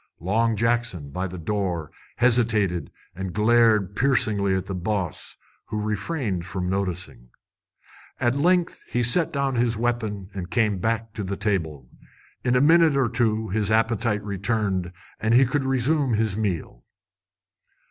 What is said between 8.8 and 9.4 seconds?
he set